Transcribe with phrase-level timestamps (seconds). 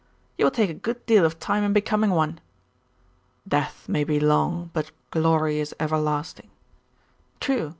[0.35, 2.39] 'You will take a good deal of time in becoming one.'
[3.47, 6.49] 'Death may be long, but glory is everlasting.'
[7.39, 7.69] 'True.